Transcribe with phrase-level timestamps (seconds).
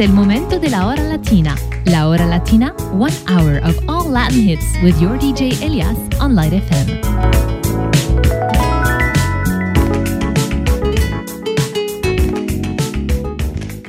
[0.00, 1.54] El momento de la hora latina.
[1.84, 6.54] La hora latina, one hour of all Latin hits with your DJ Elias on Light
[6.54, 7.02] FM.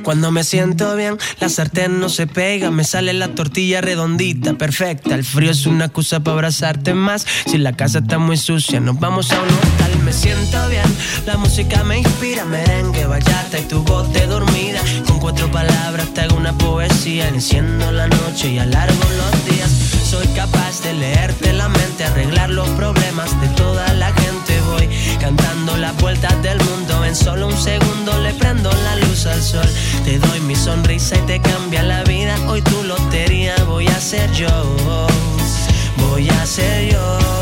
[0.02, 5.14] Cuando me siento bien, la sartén no se pega, me sale la tortilla redondita, perfecta.
[5.14, 7.26] El frío es una excusa para abrazarte más.
[7.46, 9.71] Si la casa está muy sucia, nos vamos a un.
[10.12, 10.84] Siento bien,
[11.26, 14.80] la música me inspira, merengue, bachata y tu voz de dormida.
[15.08, 19.70] Con cuatro palabras te hago una poesía, enciendo la noche y alargo los días.
[20.04, 24.60] Soy capaz de leerte la mente, arreglar los problemas de toda la gente.
[24.70, 29.42] Voy cantando las vueltas del mundo, en solo un segundo le prendo la luz al
[29.42, 29.68] sol.
[30.04, 32.36] Te doy mi sonrisa y te cambia la vida.
[32.48, 34.48] Hoy tu lotería voy a ser yo.
[35.96, 37.41] Voy a ser yo.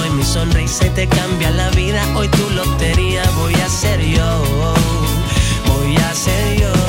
[0.79, 2.01] y te cambia la vida.
[2.15, 4.43] Hoy tu lotería voy a ser yo.
[5.67, 6.80] Voy a ser yo.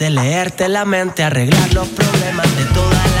[0.00, 3.13] Leerte la mente, arreglar los problemas de toda la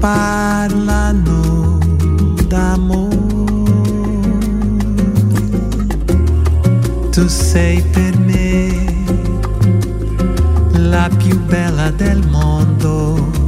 [0.00, 1.78] parlano
[2.48, 3.18] d'amore.
[7.10, 9.04] Tu sei per me
[10.72, 13.39] la più bella del mondo.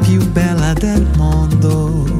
[0.00, 2.19] Più bella del mondo.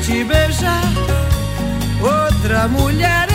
[0.00, 0.84] te beijar.
[2.02, 3.29] Outra mulher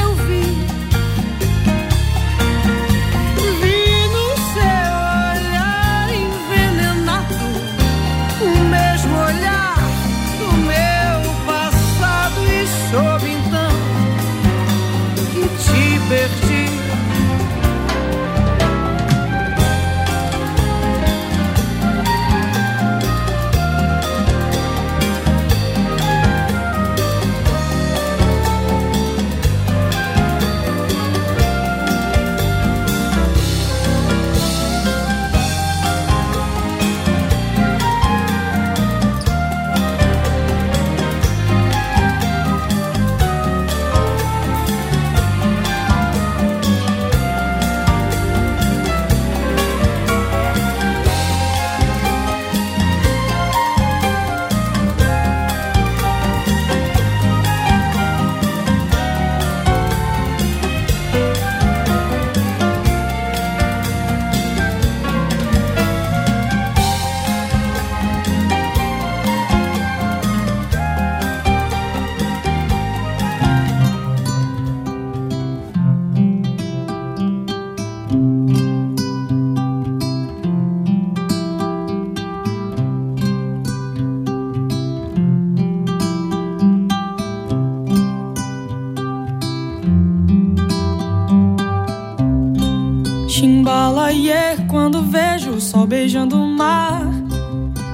[95.85, 97.01] sol beijando o mar.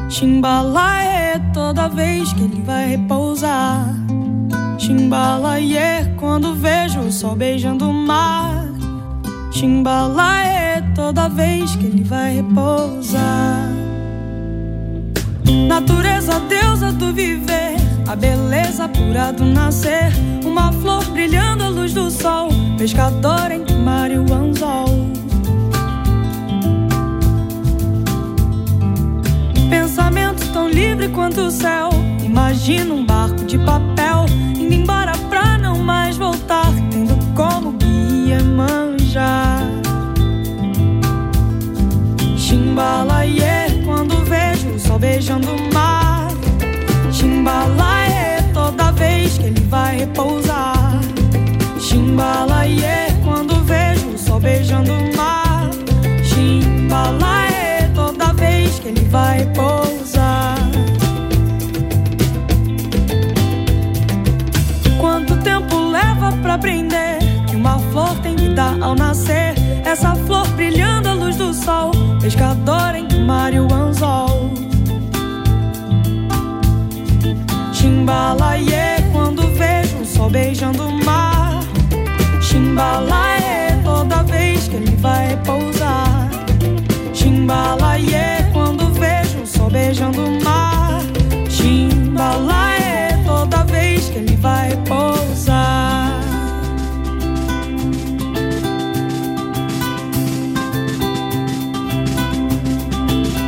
[0.09, 3.93] Chimbalaie, toda vez que ele vai repousar.
[4.77, 8.65] Chimbalaie, quando vejo o sol beijando o mar.
[9.51, 13.69] Chimbalaie, toda vez que ele vai repousar.
[15.67, 17.75] Natureza, deusa do viver,
[18.07, 20.13] a beleza pura do nascer.
[20.45, 25.20] Uma flor brilhando à luz do sol, pescador entre mar e o anzol.
[29.71, 31.89] Pensamento tão livre quanto o céu.
[32.21, 34.25] Imagina um barco de papel
[34.59, 39.61] indo embora pra não mais voltar, tendo como guia manjar.
[42.37, 46.27] Chimbalaie, quando vejo o sol beijando o mar.
[47.09, 50.99] Chimbalaie, toda vez que ele vai repousar.
[51.79, 55.20] Chimbalaie, quando vejo o sol beijando o mar.
[58.91, 60.55] Ele vai repousar.
[64.99, 69.55] Quanto tempo leva pra aprender que uma flor tem vida ao nascer?
[69.83, 74.51] Essa flor brilhando à luz do sol, pescador o mar anzol.
[77.73, 81.59] Chimbalaie, quando vejo o sol beijando o mar.
[82.41, 86.29] Chimbalaie, toda vez que ele vai repousar.
[87.13, 88.40] Chimbalaie,
[89.61, 91.01] sol beijando o mar.
[91.49, 96.19] Chimbalaie, toda vez que ele vai repousar.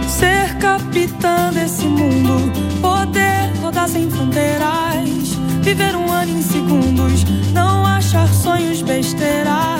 [0.08, 7.24] Ser capitã desse mundo, poder rodar sem fronteiras, viver um ano em segundos,
[7.54, 9.78] não achar sonhos besteira,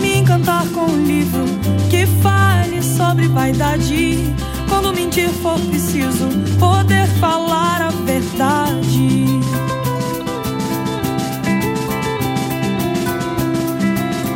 [0.00, 1.44] me encantar com um livro
[1.90, 4.47] que fale sobre vaidade.
[4.80, 9.26] Quando mentir for preciso, poder falar a verdade.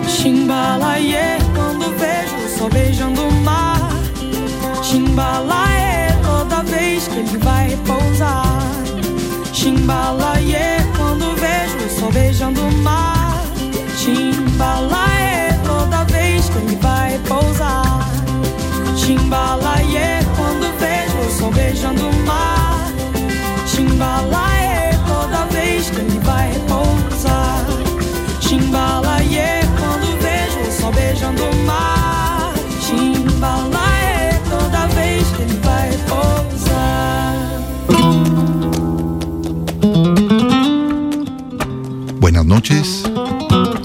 [0.08, 3.88] Chimbalaie, quando vejo o sol beijando o mar.
[4.82, 8.42] Chimbalaie, toda vez que ele vai repousar.
[9.52, 13.44] Chimbalaie, quando vejo o sol beijando o mar.
[13.96, 18.02] Chimbalaie, toda vez que ele vai repousar.
[18.96, 20.21] Chimbalaie,
[21.72, 22.92] beijando o mar.
[23.66, 27.66] Chimbalaie, toda vez que ele vai repousar.
[28.40, 32.52] Chimbalaie, quando vejo o sol beijando o mar.
[32.80, 37.36] Chimbalaie, toda vez que ele vai repousar.
[42.20, 43.04] Buenas noches.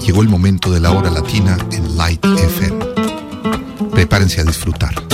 [0.04, 2.78] Llegó el momento de la hora latina en Light FM.
[3.92, 5.07] Prepárense a disfrutar.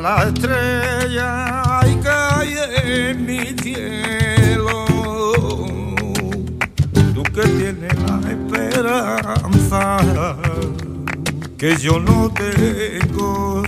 [0.00, 4.84] La estrella y cae en mi cielo.
[7.12, 9.96] Tú que tienes la esperanza
[11.58, 13.67] que yo no tengo.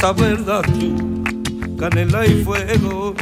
[0.00, 1.22] Verde, azul,
[1.78, 3.14] canela y fuego.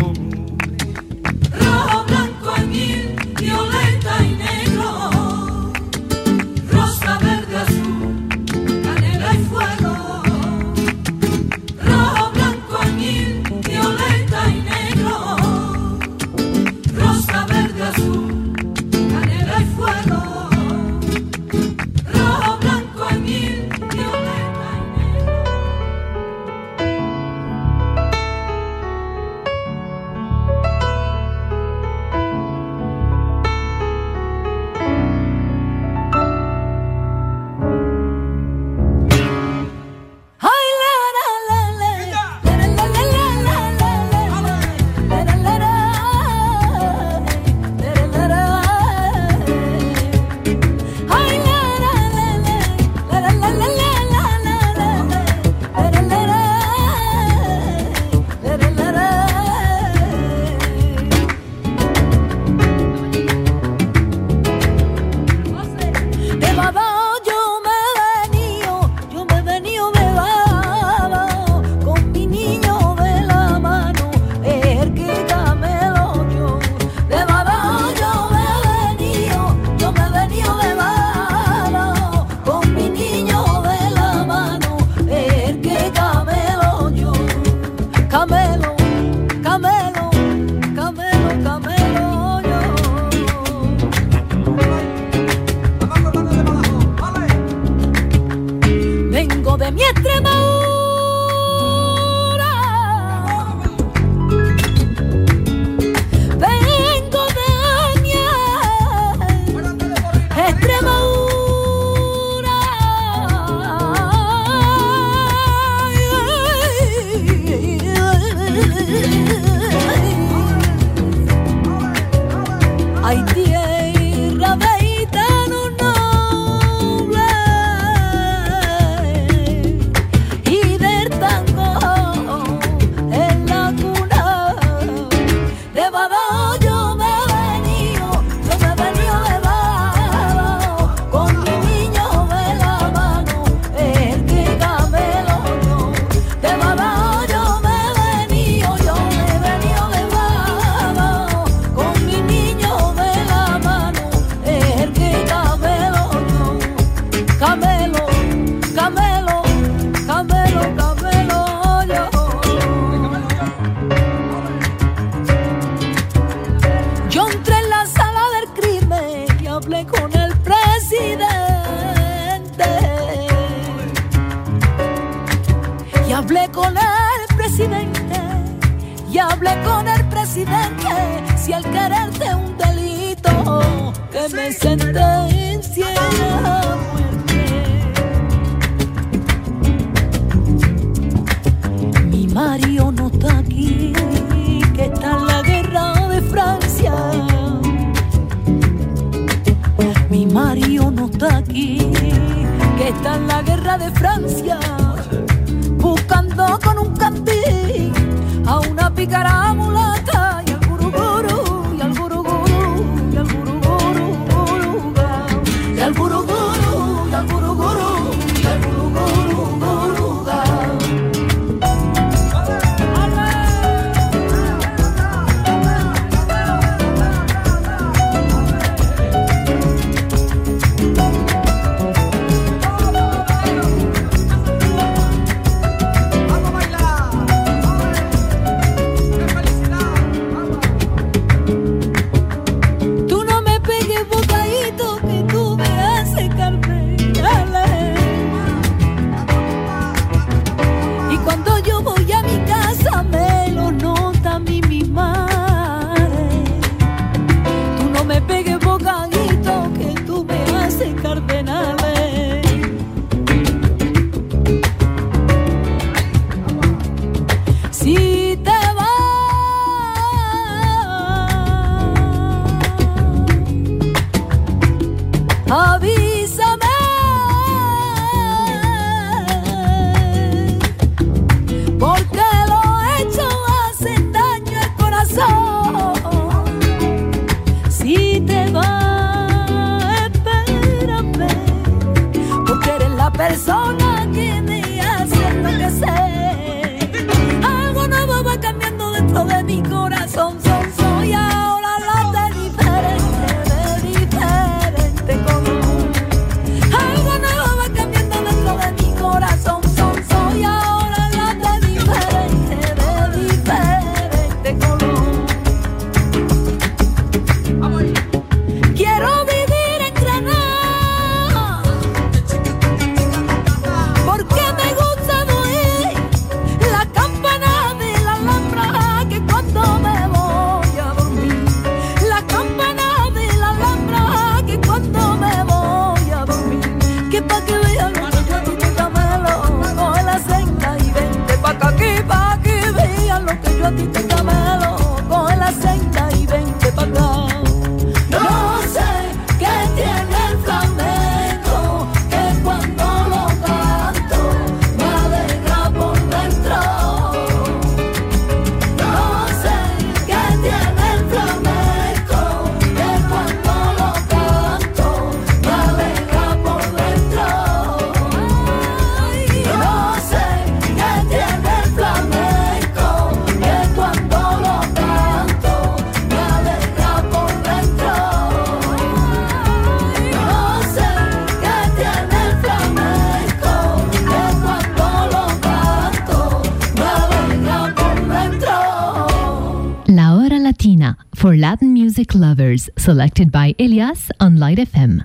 [392.77, 395.05] Selected by Elias on Light FM.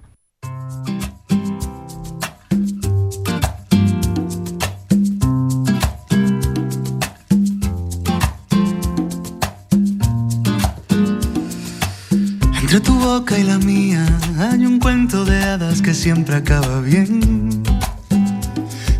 [12.61, 14.05] Entre tu boca y la mía
[14.39, 17.63] hay un cuento de hadas que siempre acaba bien.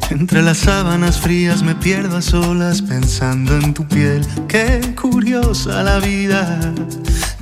[0.10, 4.26] Entre las sábanas frías me pierdo a solas pensando en tu piel.
[4.48, 6.73] Qué curiosa la vida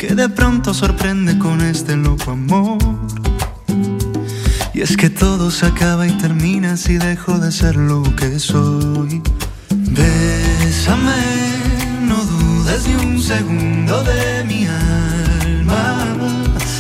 [0.01, 2.79] que de pronto sorprende con este loco amor.
[4.73, 9.21] Y es que todo se acaba y termina si dejo de ser lo que soy.
[9.69, 11.21] Bésame,
[12.07, 16.17] no dudes ni un segundo de mi alma.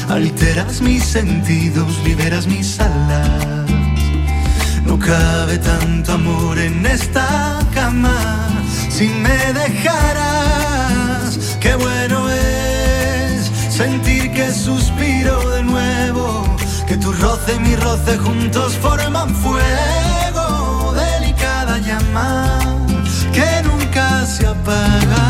[0.09, 3.69] Alteras mis sentidos, liberas mis alas.
[4.83, 8.17] No cabe tanto amor en esta cama.
[8.89, 10.40] Si me dejaras,
[14.33, 16.43] que suspiro de nuevo.
[16.87, 20.93] Que tu roce y mi roce juntos forman fuego.
[20.93, 22.59] Delicada llama
[23.33, 25.23] que nunca se apaga.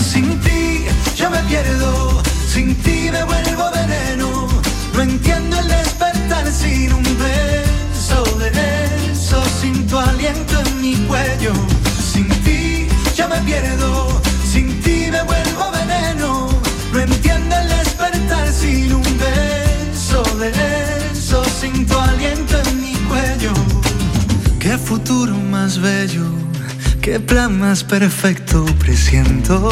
[0.00, 4.48] Sin ti yo me pierdo, sin ti me vuelvo veneno.
[4.94, 8.50] No entiendo el despertar sin un beso de
[9.12, 11.52] eso, sin tu aliento en mi cuello.
[12.12, 16.48] Sin ti yo me pierdo, sin ti me vuelvo veneno.
[16.92, 20.52] No entiendo el despertar sin un beso de
[21.12, 23.52] eso, sin tu aliento en mi cuello.
[24.58, 26.26] Qué futuro más bello,
[27.00, 29.70] qué plan más perfecto presiento.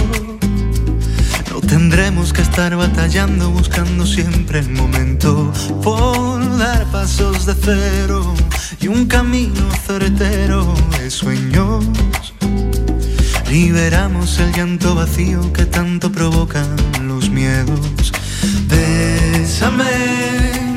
[1.50, 8.34] No tendremos que estar batallando, buscando siempre el momento por dar pasos de cero
[8.80, 11.84] y un camino certero de sueños.
[13.50, 18.12] Liberamos el llanto vacío que tanto provocan los miedos.
[18.68, 19.85] Bésame,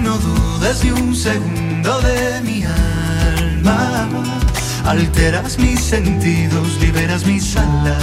[0.03, 4.08] no dudes ni un segundo de mi alma.
[4.86, 7.97] Alteras mis sentidos, liberas mis alas.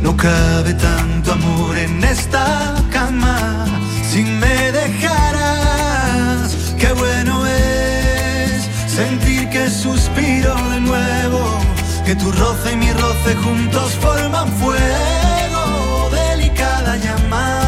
[0.00, 3.66] No cabe tanto amor en esta cama.
[4.10, 11.67] Si me dejaras, qué bueno es sentir que suspiro de nuevo.
[12.08, 16.08] Que tu roce y mi roce juntos forman fuego.
[16.10, 17.60] Delicada llama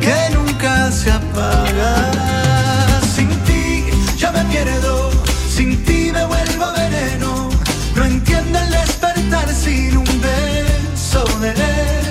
[0.00, 1.92] que nunca se apaga.
[3.16, 3.84] Sin ti
[4.16, 5.10] yo me pierdo,
[5.50, 7.50] sin ti me vuelvo veneno.
[7.96, 11.52] No entiendo el despertar sin un beso de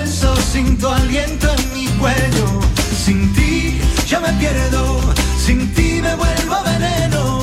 [0.04, 2.60] eso, sin tu aliento en mi cuello.
[3.06, 5.00] Sin ti yo me pierdo,
[5.42, 7.37] sin ti me vuelvo veneno.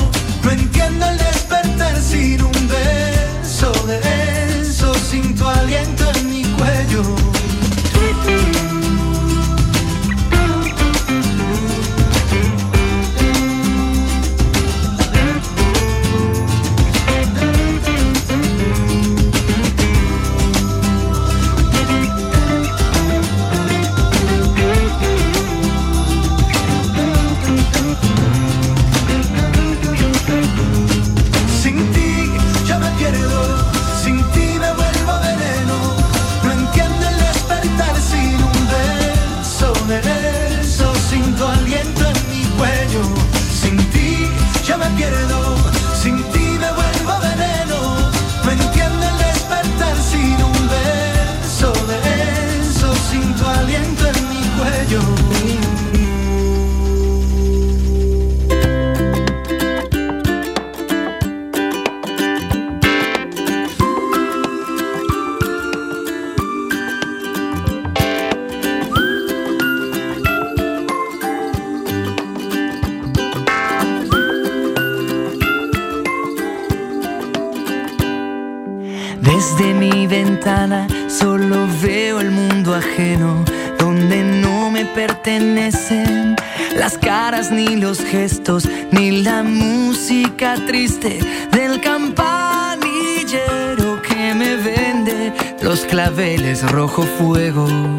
[97.03, 97.94] fuego.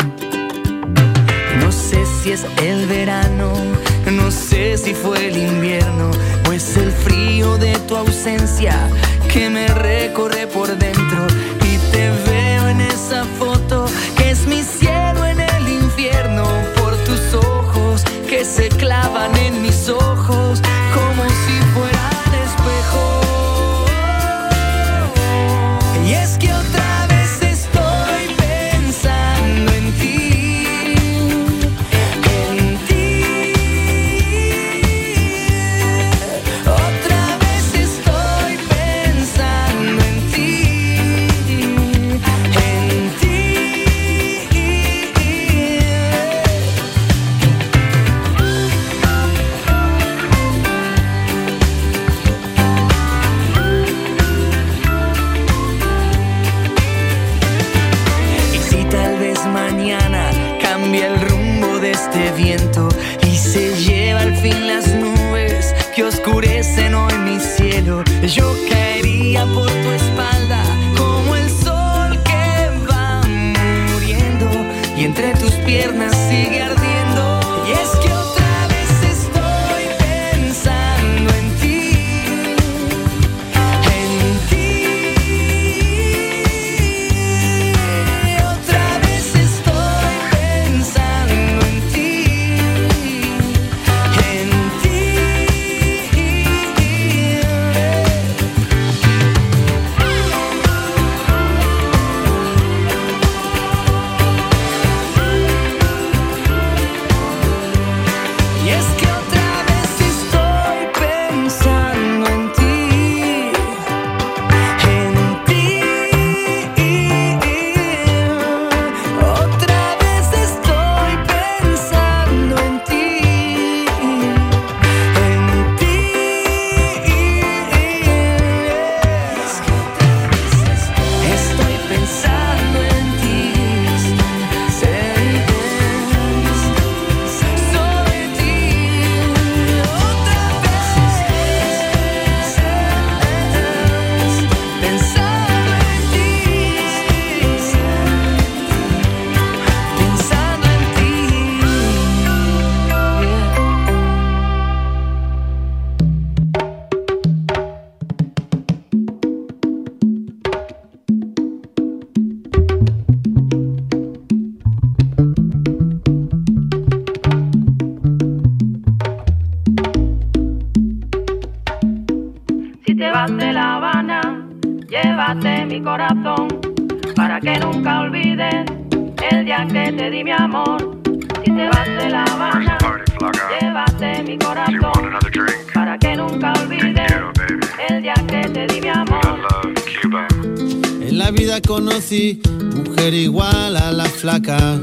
[192.09, 194.79] Mujer igual a la flaca,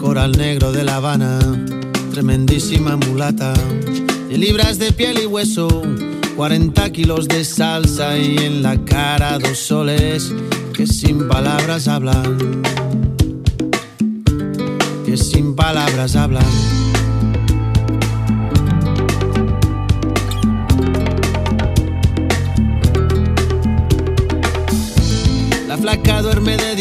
[0.00, 1.38] coral negro de La Habana,
[2.10, 3.54] tremendísima mulata,
[4.28, 5.68] de libras de piel y hueso,
[6.34, 10.32] 40 kilos de salsa y en la cara dos soles
[10.72, 12.62] que sin palabras hablan,
[15.06, 16.83] que sin palabras hablan.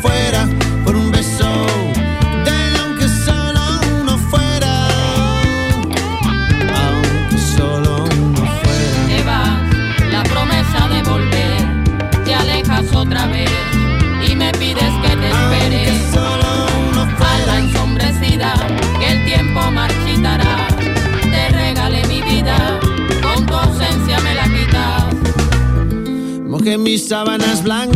[0.00, 0.48] fuera
[0.84, 1.66] por un beso.
[2.44, 3.60] Dale aunque solo
[4.00, 4.88] uno fuera.
[6.82, 9.06] Aunque solo uno fuera.
[9.08, 12.24] Te vas, la promesa de volver.
[12.24, 13.50] Te alejas otra vez
[14.28, 16.00] y me pides que te espere.
[16.12, 17.46] Solo uno fuera.
[17.46, 18.54] La ensombrecida
[18.98, 20.68] que el tiempo marchitará.
[21.22, 22.80] Te regalé mi vida,
[23.22, 25.04] con tu ausencia me la quitas.
[26.48, 27.95] Mojé mis sábanas blancas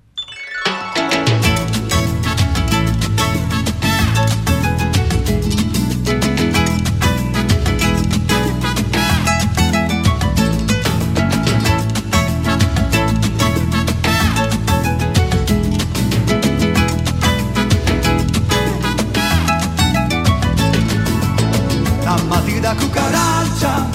[22.61, 23.87] La maldita cucaracha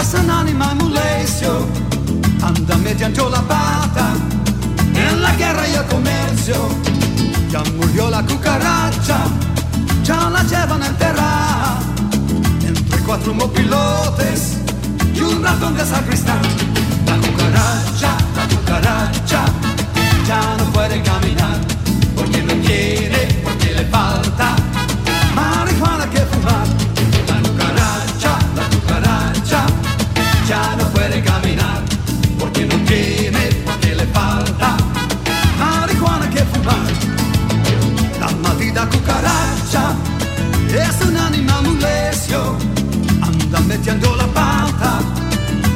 [0.00, 1.66] es un animal muy lecio,
[2.42, 4.12] anda mediante la pata
[4.94, 6.54] en la guerra y el comercio.
[7.50, 9.18] Ya murió la cucaracha,
[10.04, 11.78] ya la llevan a enterrar
[12.66, 14.58] entre cuatro mopilotes
[15.14, 16.42] y un ratón de sacristán.
[17.06, 19.44] La cucaracha, la cucaracha,
[20.26, 21.58] ya no puede caminar
[22.14, 24.67] porque no quiere, porque le falta
[32.58, 34.76] porque no tiene, porque le falta
[35.58, 36.76] marihuana que fumar.
[38.20, 39.94] La maldita cucaracha
[40.72, 42.56] es un animal muy lecio,
[43.22, 45.00] anda metiendo la pata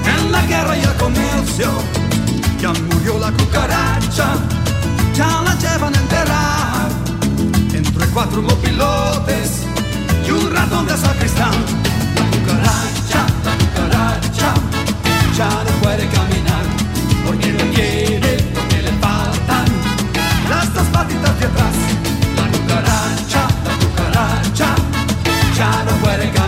[0.06, 1.70] en la guerra y el.
[2.60, 4.34] Ya murió la cucaracha,
[5.14, 6.88] ya la llevan a enterrar
[7.74, 9.62] entre cuatro mopilotes
[10.26, 10.92] y un ratón de.
[10.92, 14.54] La cucaracha, la cucaracha,
[15.36, 16.41] ya no puede caminar
[21.12, 21.74] patitas de atrás.
[22.36, 24.74] La cucaracha, la cucaracha,
[25.56, 26.41] ya no puede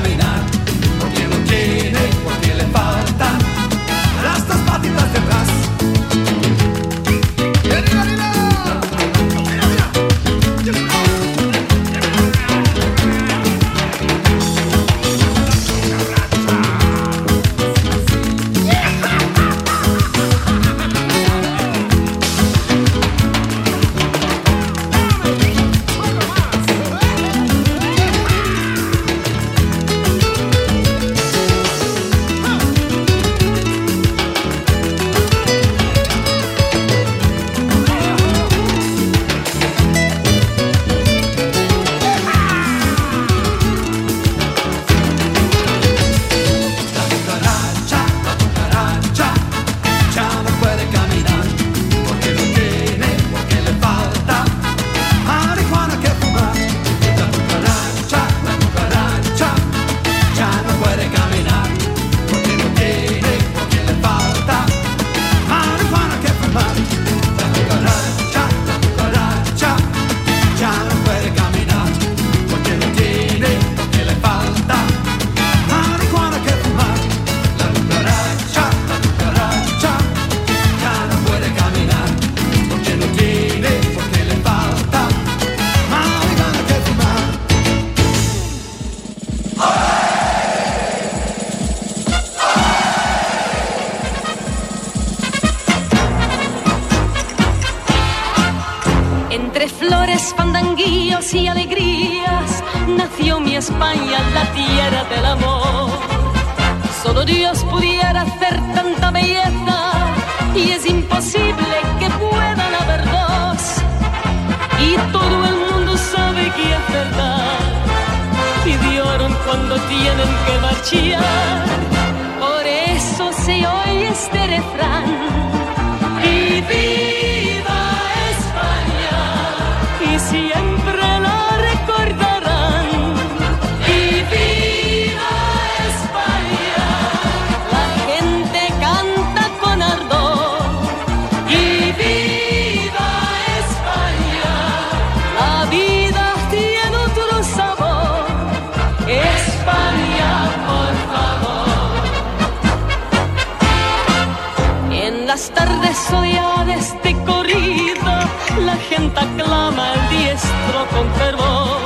[159.47, 161.79] el diestro con fervor.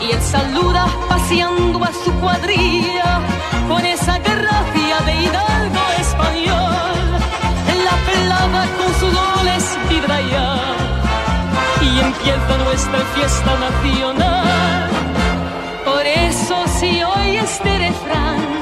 [0.00, 3.20] Y él saluda paseando a su cuadrilla
[3.68, 7.06] con esa gracia de hidalgo español.
[7.88, 10.56] La pelada con sus goles vibra ya.
[11.82, 14.90] Y empieza nuestra fiesta nacional.
[15.84, 18.61] Por eso si hoy este refrán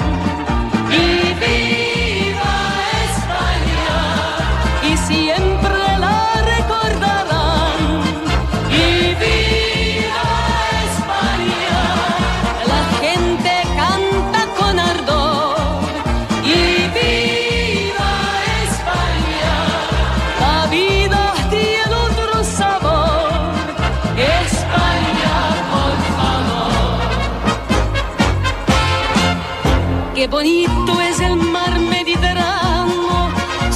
[30.41, 33.29] bonito es el mar Mediterráneo,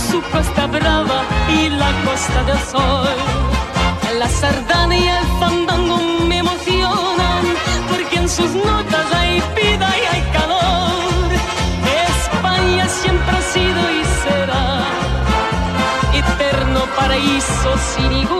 [0.09, 1.21] su costa brava
[1.59, 3.19] y la costa del sol.
[4.19, 5.99] La sardana y el fandango
[6.29, 7.43] me emocionan,
[7.91, 11.29] porque en sus notas hay vida y hay calor.
[12.09, 14.67] España siempre ha sido y será
[16.21, 18.34] eterno paraíso sin igual.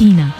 [0.00, 0.39] Cristina.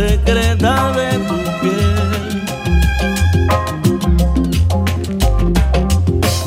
[0.00, 2.42] Secreta de tu piel.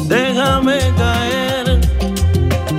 [0.08, 1.66] Déjame caer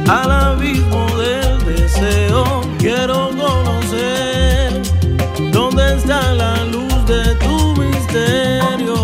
[0.09, 2.43] al abismo del deseo.
[2.79, 4.83] Quiero conocer
[5.53, 8.99] dónde está la luz de tu misterio.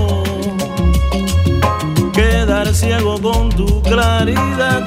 [2.12, 4.82] Quedar ciego con tu claridad,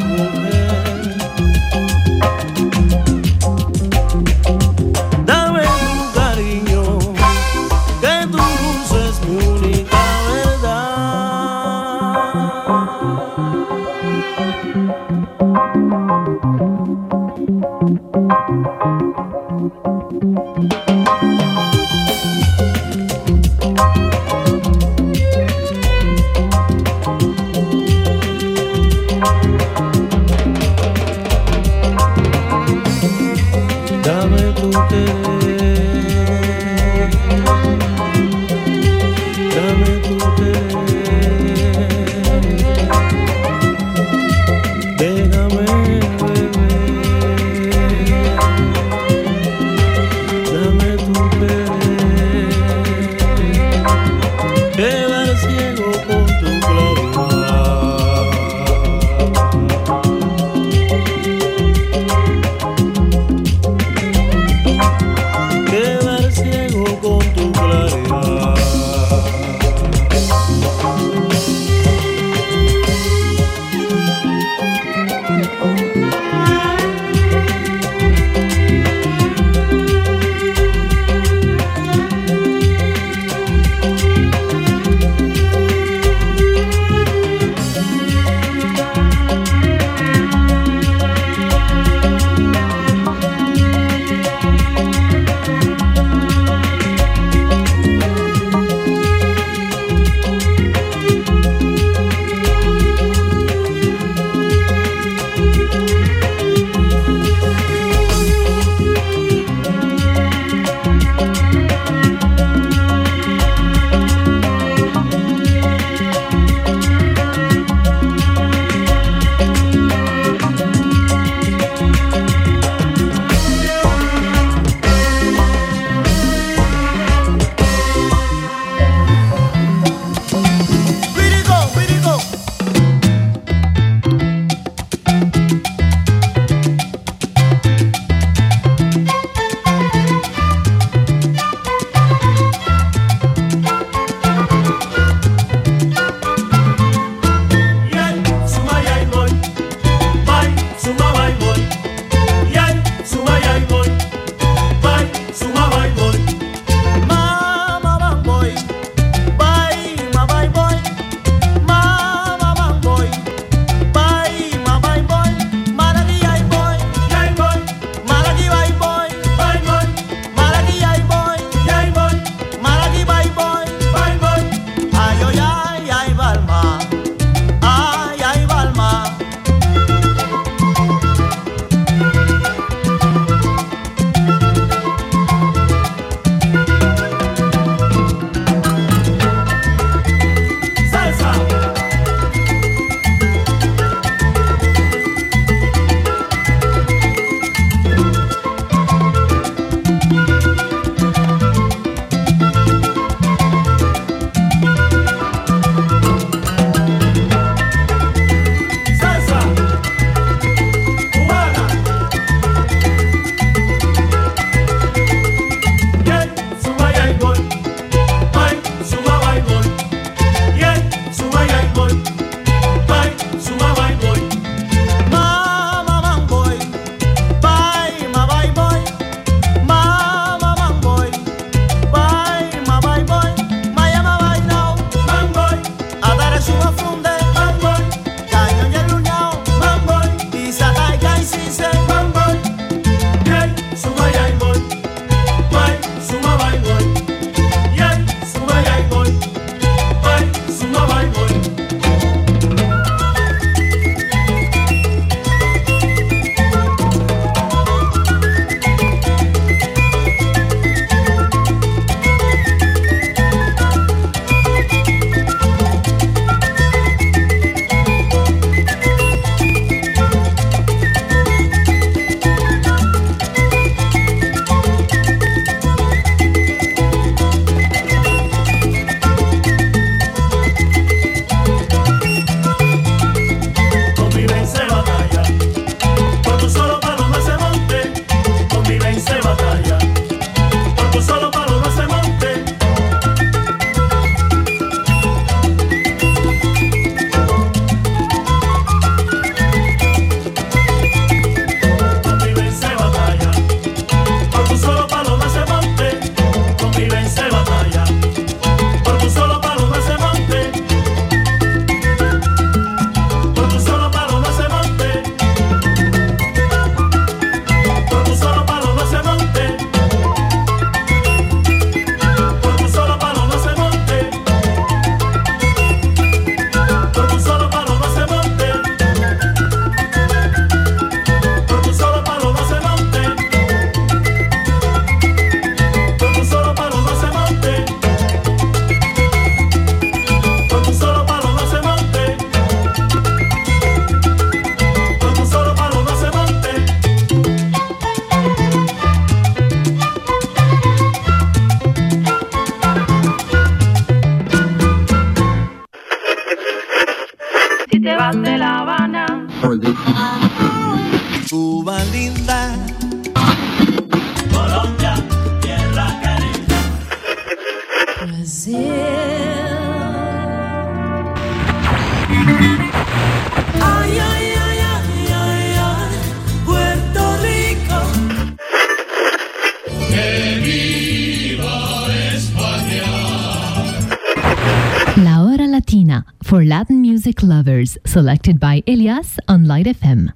[387.86, 390.12] selected by Elias on Light FM.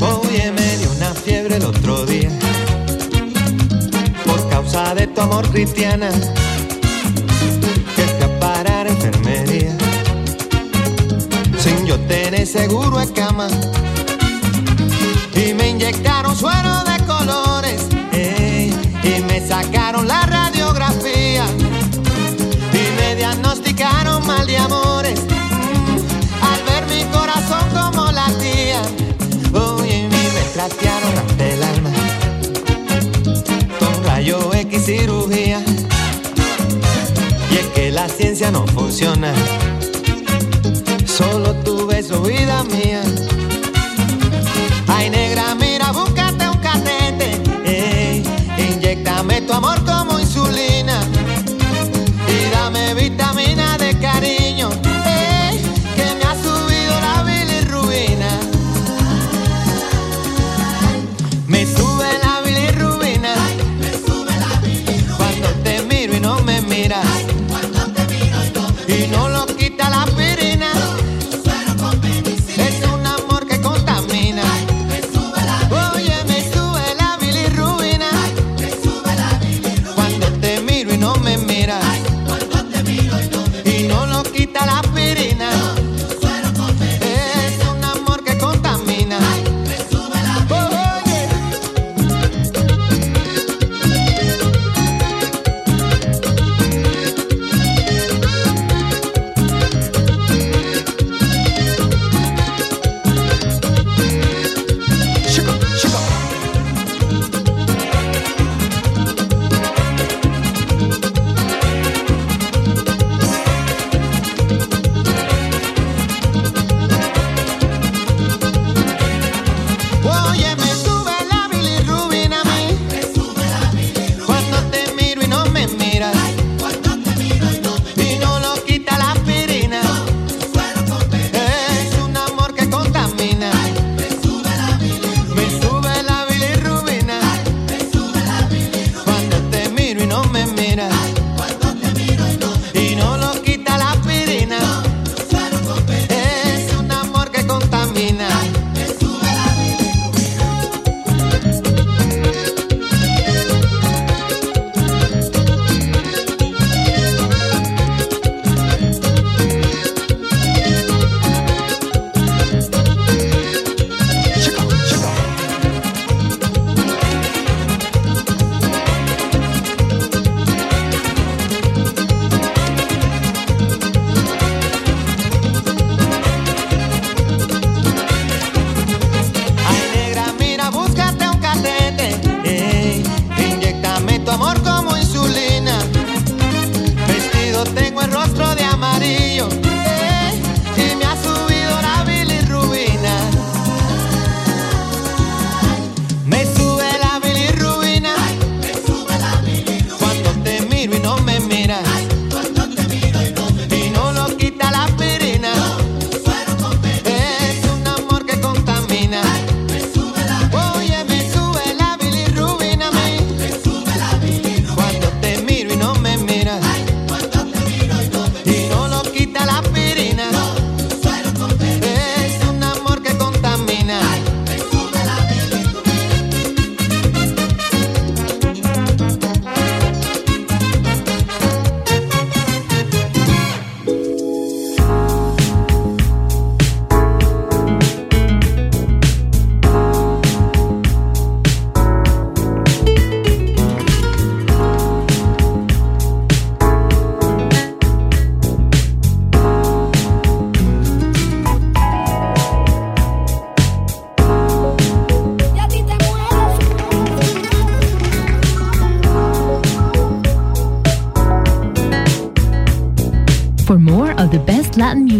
[0.00, 2.30] Oye, me dio una fiebre el otro día
[4.26, 6.10] por causa de tu amor, Cristiana.
[7.96, 9.76] Que escapar a enfermería
[11.58, 13.48] sin yo tener seguro a cama.
[38.44, 39.63] ya no funciona.